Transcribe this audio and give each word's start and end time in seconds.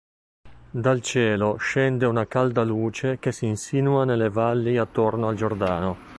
Dal 0.71 0.99
cielo 1.03 1.57
scende 1.57 2.07
una 2.07 2.25
calda 2.25 2.63
luce 2.63 3.19
che 3.19 3.31
si 3.31 3.45
insinua 3.45 4.03
nelle 4.03 4.31
valli 4.31 4.77
attorno 4.79 5.27
al 5.27 5.35
Giordano. 5.35 6.09